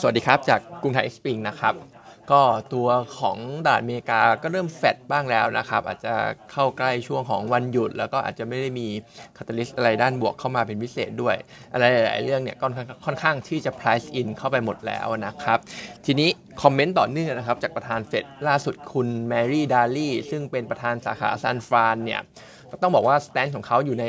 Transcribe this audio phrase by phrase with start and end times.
[0.00, 1.74] สวัสดีครับจากกรุงไทย XSpring นะครับ
[2.32, 2.42] ก็
[2.74, 2.88] ตัว
[3.18, 6.14] ของตลาดอเมริกาก็เริ่มแฟดบ้างแล้วนะครับ อาจจะ
[6.52, 8.88] เข้าใกล้ช่วงของวันหยุด แล้วก็อาจจะไม่ได้มี
[9.36, 11.36] catalyst อะไรด้านบวกเข้ามาเป็นพิเศษด้วย
[11.72, 12.66] อะไรหลาย ๆ เรื่องเนี่ยก็
[13.04, 15.58] ค่อนข้างที่จะ price in เข้าไปหมดแล้วนะครับ
[16.06, 16.28] ทีนี้
[16.62, 22.20] comment ต่อเนื่องนะครับ จากประธานเฟดล่าสุดคุณแมรี่ดาลีซึ่งเป็นประธานสาขาซานฟรานเนี่ย
[22.82, 24.04] ต้องบอกว่า stance ของเขาอยู่ใน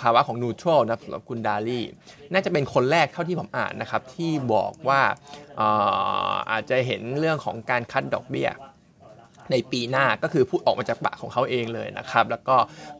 [0.00, 1.84] ภาวะของ neutral นะสำหรับคุณดาลี
[2.32, 5.00] น่าจะเป็นคนแรกเท่าที่ผมอ่านนะครับ ที่บอกว่า
[5.60, 8.48] อาอาจจะเห็นเรื่องของการ cut ดอกเบี้ย
[9.50, 12.56] ในปีหน้าก็คือพูดออกมาจากปากของเขาเองเลยนะครับ แล้วก็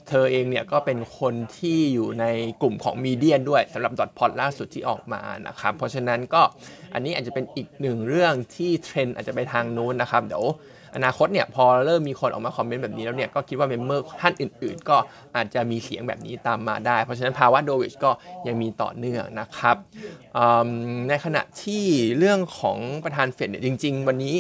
[0.09, 2.25] เธอเองเนี่ยก็เป็นคนที่อยู่ใน
[2.63, 6.43] กลุ่มของ median ด้วยสำหรับ dot plot ล่าสุดที่ออกมานะครับ เพราะฉะนั้นก็
[6.95, 10.45] อันนี้อาจจะเป็นอีกหนึ่งเรื่องที่เทรนอาจจะไปทางนู้นนะครับ เดี๋ยว
[10.97, 14.97] อนาคตเนี่ยพอเริ่มมีคนออกมา comment แบบนี้แล้วเนี่ยก็คิดว่า member ท่านอื่น ๆ ก็
[15.37, 18.11] อาจจะมีเสียงแบบนี้ตามมาได้ เพราะฉะนั้นภาวะโดวิชก็
[18.47, 19.77] ยังมีต่อเนื่องนะครับ
[21.09, 21.85] ในขณะที่
[22.19, 24.37] เรื่องของประธานเฟดเนี่ยจริง ๆ วันนี้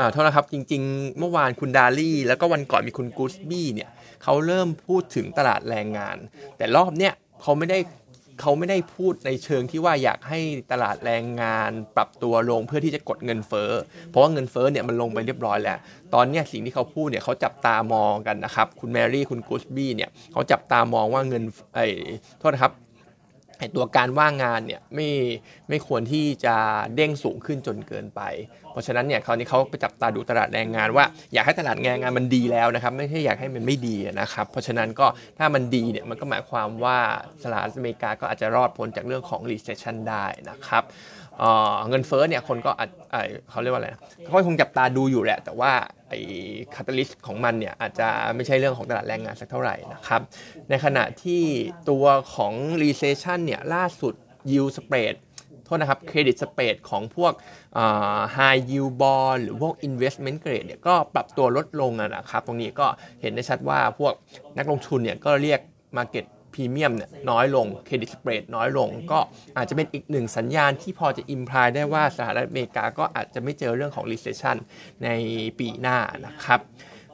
[0.00, 3.90] อ่าโทษนะครับ จริง ๆ เมื่อวานคุณดาลี่ แล้วก็วันก่อนมีคุณกูสบี้เนี่ย
[4.22, 6.16] เขาเริ่มพูดถึงตลาดแรงงาน
[6.56, 7.78] แต่รอบเนี้ยเขาไม่ได้
[8.40, 10.40] เขาไม่ได้พูดในเชิงที่ว่าอยากให้
[10.72, 13.70] ตลาดแรงงานปรับตัวลงเพื่อที่จะกดเงินเฟ้อ
[14.08, 15.78] เพราะว่าเงินเฟ้อเนี่ยมันลงไปเรียบร้อยแล้ว
[16.14, 21.42] ตอนนี้สิ่งที่เขาพูดเนี่ยเขาจับตามองกันนะครับ คุณแมรี่คุณกูสบี้เนี่ยเขาจับตามองว่าเงิน
[21.74, 21.86] ไอ้
[22.38, 22.72] โทษนะครับ
[23.58, 25.08] ไอตัวการว่างงานเนี่ยไม่
[25.68, 26.56] ไม่ควรที่จะ
[26.94, 28.20] เด้งสูงขึ้นจนเกินไป
[28.70, 35.06] เพราะฉะนั้นเนี่ยคราวนี้เขาไปจับตาดูตลาดแรงงานว่าอยากให้ตลาดแรงงานมันดีแล้วนะครับไม่ใช่อยากให้มันไม่ดีนะครับเพราะฉะนั้นก็
[35.38, 36.98] ถ้ามันดีเนี่ยมันก็หมายความว่า
[37.42, 40.82] สหรัฐอเมริกาก็อาจจะรอดพ้นจากเรื่องของ recession ได้นะครับ
[41.88, 42.70] เงินเฟ้อเนี่ยคนก็
[43.50, 43.88] เขาเรียกว่าอะไร
[44.22, 45.72] เขาคงจับตาดูอยู่แหละแต่ว่า
[46.08, 46.20] ไอ้
[46.74, 50.20] catalyst ของมันเนี่ยอาจจะไม่ใช่เรื่องของตลาดแรงงานสักเท่าไหร่นะครับ
[50.68, 51.42] ในขณะที่
[51.90, 54.14] ตัวของ recession เนี่ยล่าสุด
[54.50, 55.14] yield spread
[55.64, 57.32] โทษนะครับ credit spread ของพวก
[58.36, 62.86] high yield bond หรือพวก investment grade เนี่ยก็ปรับตัวลดลงนะครับ ตรงนี้ก็
[63.20, 64.12] เห็นได้ชัดว่าพวก
[64.58, 65.60] นักลงทุนเนี่ยก็เรียก
[65.96, 66.24] market
[66.58, 69.18] รีเมียมเนี่ยน้อยลง credit spread น้อยลง ก็
[69.56, 74.56] อาจจะเป็นอีกหนึ่งสัญญาณที่พอจะอิมพลายได้ว่าสหรัฐอเมริกาก็อาจจะไม่เจอเรื่องของ recession
[75.04, 75.08] ใน
[75.58, 76.60] ปีหน้านะครับ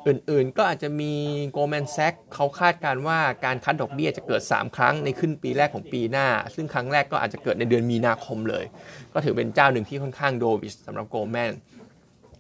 [0.08, 1.12] อื่นๆ ก็อาจจะมี
[1.56, 8.64] Goldman Sachs เขาคาดการว่าการคัดดอกเบี้ยจะเกิด 3 ครั้งในขึ้นปีแรกของปีหน้า ซึ่งครั้งแรกก็อาจจะเกิดในเดือนมีนาคมเลย
[9.12, 11.52] ก็ถือเป็นเจ้าหนึ่งที่ค่อนข้างโดวิสสำหรับ Goldman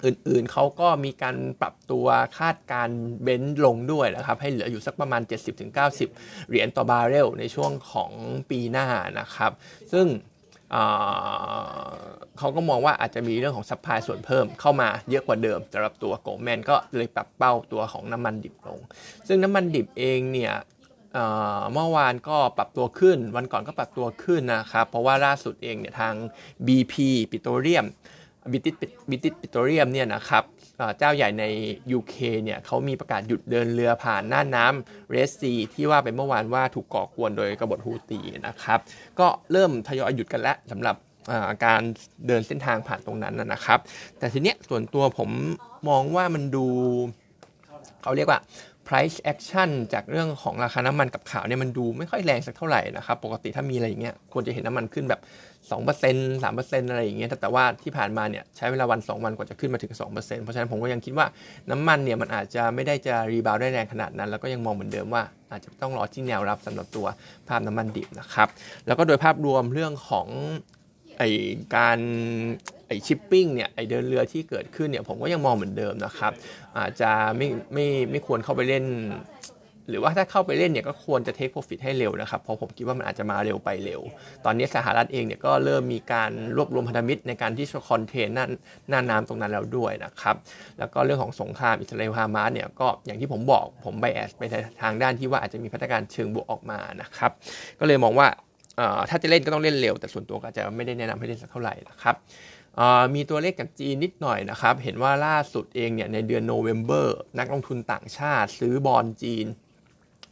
[0.04, 2.06] อื่นๆ เขาก็มีการปรับตัว
[2.38, 2.88] คาดการ
[3.22, 5.22] เบนซ์ลงด้วยนะครับ ให้เหลืออยู่สักประมาณ
[5.84, 8.10] 70-90 เหรียญต่อบาร์เรลในช่วงของ
[8.50, 8.86] ปีหน้า
[9.20, 9.52] นะครับ
[9.92, 10.06] ซึ่ง
[12.38, 18.78] เขาก็มองว่าอาจจะมีเรื่องของ supply ส่วนเพิ่มเข้ามาเยอะกว่าเดิมสำหรับตัว Goldman ก็เลยปรับเป้าตัวของน้ำมันดิบลง
[19.28, 20.54] ซึ่งน้ำมันดิบเองเนี่ย
[21.72, 26.14] เมื่อวานก็ปรับตัวขึ้น วันก่อนก็ปรับตัวขึ้นนะครับ เพราะว่าล่าสุดเองเนี่ยทาง
[26.66, 26.94] BP
[27.30, 27.86] ปิโตรเลียม
[28.52, 28.74] British
[29.10, 30.44] British Petroleum เนี่ยนะครับ
[30.98, 31.44] เจ้าใหญ่ใน
[31.98, 38.78] UK เนี่ยเขามีประกาศหยุดเดินเรือผ่านหน้าน้ำเรสซีที่ว่าไปเมื่อวานว่าถูกก่อกวนโดยกบฏฮูตีนะครับ
[39.20, 40.96] ก็เริ่มทยอยหยุดกันแล้วสำหรับ
[41.64, 41.82] การ
[42.26, 43.78] เดินเส้นทางผ่านตรงนั้นนะครับ
[44.18, 45.30] แต่ทีเนี้ยส่วนตัวผม
[45.88, 46.66] มองว่ามันดู
[48.02, 48.40] เขาเรียกว่า
[48.88, 55.20] price action จากเรื่องของราคาน้ำมันกับข่าวเนี่ยมันดูไม่ค่อยแรงสักเท่าไหร่นะครับ ปกติถ้ามีอะไรอย่างเงี้ยควรจะเห็นน้ำมันขึ้นแบบ
[55.70, 61.26] 2% 3%อะไรอย่างเงี้ยแต่ว่าที่ผ่านมาเนี่ยใช้เวลาวัน 2 วันกว่าจะขึ้นมาถึง 2%เพราะฉะนั้นผมก็ยังคิดว่า
[61.70, 67.06] น้ำมันเนี่ยมันอาจจะไม่ได้จะรีบาวได้แรงขนาดนั้น แล้วก็ยังมองเหมือนเดิมว่าอาจจะต้องรอที่แนวรับสำหรับตัว
[67.48, 68.48] ภาพน้ำมันดิบนะครับ
[68.86, 70.28] แล้วก็โดยภาพรวมเรื่องของ
[71.18, 71.22] ไอ
[71.76, 71.98] การ
[72.86, 76.32] ไอชิปปิ้งเนี่ยไอเดินเรือที่เกิดขึ้นเนี่ยผมก็ยังมองเหมือนเดิมนะครับ
[76.78, 78.84] อาจจะไม่ไม่ไม่ควรเข้าไปเล่น
[79.88, 84.00] หรือว่าถ้าเข้าไปเล่นเนี่ยก็ควรจะเทคโปรฟิตให้เร็วนะครับ เพราะผมคิดว่ามันอาจจะมาเร็วไปเร็ว
[84.44, 88.46] ตอนนี้สหรัฐเองเนี่ยก็เริ่มมีการรวบรวมพันธมิตรในการที่จะคอนเทนหน้า
[88.88, 90.36] น่านน้ำตรงนั้นแล้วด้วยนะครับ
[90.78, 94.42] แล้วก็เรื่องของสงครามอิสราเอลฮามาสเนี่ยก็อย่างที่ผมบอกผม bias ไป
[94.82, 97.30] ทางด้านที่ว่าอาจจะมีพัฒนาการเชิงบวกออกมานะครับ
[97.80, 98.26] ก็เลยมองว่า
[99.10, 102.16] ถ้าจะเล่นก็ต้องเล่นเร็ว แต่ส่วนตัวก็จะไม่ได้แนะนำให้เล่นสักเท่าไหร่นะครับ
[103.14, 109.46] มีตัวเลขจากจีนนิดหน่อยนะครับ เห็นว่าล่าสุดเองเนี่ยในเดือนโนเวม ber นักลงทุนต่างชาติ ซื้อบอลจีน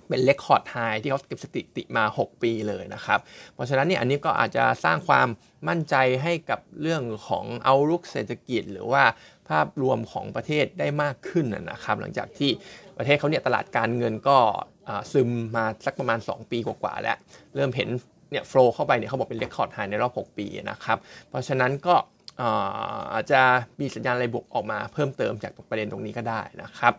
[0.09, 3.21] เป็น record high ที่เขาเก็บสถิติมา 6 ปีเลยนะครับ
[3.55, 5.29] เพราะฉะนั้นเนี่ยอันนี้ก็อาจจะสร้างความ
[5.69, 9.05] มั่นใจให้กับเรื่องของ outlook เศรษฐกิจ หรือว่า
[9.49, 12.51] ภาพรวมของประเทศได้มากขึ้นนะครับ หลังจากที่
[12.99, 14.39] ประเทศเขาเนี่ยตลาดการเงินก็
[15.13, 17.17] ซึมมาสักประมาณ 2 ปีกว่าๆแล้ว
[17.55, 17.89] เริ่มเห็น
[18.33, 20.99] เนี่ย flow เข้าไปเนี่ยเขาบอกเป็น record high ในรอบ 6 ปีนะครับ
[21.29, 21.95] เพราะฉะนั้นก็
[23.15, 23.41] อาจจะ
[23.81, 26.93] มีสัญญาณอะไรบวกออกมาเพิ่มเติมจากประเด็นตรงนี้ก็ได้นะครับ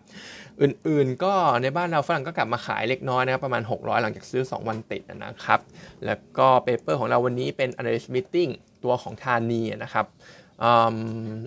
[0.62, 5.59] อื่นๆก็ในบ้านเราฝรั่งก็กลับมาขายเล็กน้อยนะครับ ประมาณ 600 หลังจากซื้อ 2 วันติดนะครับ
[6.06, 8.51] แล้วก็ paper ของเราวันนี้เป็น analyst meeting
[8.83, 10.06] ตัวของธานีนะครับ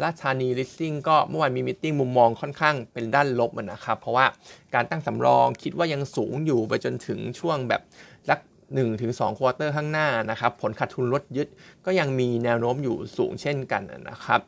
[0.02, 4.26] ราชธานีลิสซิ่งก็เมื่อวานมี meeting มุมมองค่อนข้างเป็นด้านลบนะครับ เพราะว่า
[4.74, 7.82] การตั้งสำรองคิดว่ายังสูงอยู่ไปจนถึงช่วงแบบ
[8.28, 8.38] สัก
[8.74, 11.48] 1ถึง2 quarter ข้างหน้านะครับ ผลขาดทุนรถยึด
[11.86, 14.40] ก็ยังมีแนวโน้มอยู่สูงเช่นกันนะครับ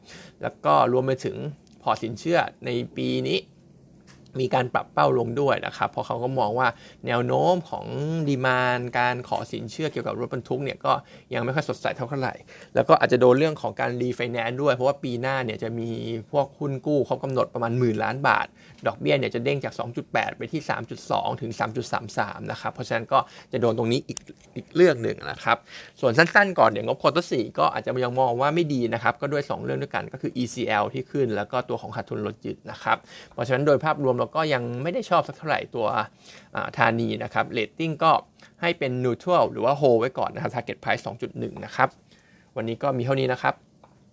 [0.43, 1.37] แล้วก็รวมไปถึง
[1.83, 3.39] พอร์ตสินเชื่อในปีนี้
[4.41, 6.69] มีการปรับเป้าลงด้วยนะครับเพราะเขาก็มองว่า
[7.07, 7.87] แนวโน้มของ
[8.29, 10.93] demand การขอสินเชื่อเกี่ยวกับรถบรรทุกเนี่ยก็
[11.35, 12.35] ยังไม่ค่อยสดใสเท่าไหร่
[12.75, 15.91] แล้วก็อาจจะโดนเรื่องของการรีไฟแนนซ์ด้วย เพราะว่าปีหน้าเนี่ยจะมี
[16.31, 18.47] พวกหุ้นกู้ครบกำหนดประมาณหมื่นล้านบาท
[18.87, 19.75] ดอกเบี้ยเนี่ยจะเด้งจาก
[20.07, 20.63] 2.8 ไปที่
[21.01, 21.53] 3.2 ถึง
[22.01, 23.19] 3.33 นะครับ เพราะฉะนั้นก็
[23.53, 24.19] จะโดนตรงนี้อีก
[24.57, 25.57] อีกเรื่องหนึ่งนะครับ
[26.01, 32.97] ส่วนสั้นๆ ก่อนเดี๋ยวงบ quarter สี่ก็อาจจะยังมองว่าไม่ดีนะครับก็ด้วย 2 เรื่องด้วยกันก็คือ ECL ที่ขึ้น แล้วก็ตัวของขาดทุนรถยึดนะครับ
[33.33, 35.87] เพราะฉะนั้นโดยภาพรวมเราก็ยังไม่ได้ชอบสักเท่าไหร่ตัว
[36.79, 38.13] ธานีนะครับเลตติ้งก็
[38.63, 41.03] ให้เป็น neutral หรือว่า hold ไว้ก่อนนะครับ target price
[41.33, 41.89] 2.1 นะครับ
[42.57, 43.55] วันนี้ก็มีเท่านี้นะครับ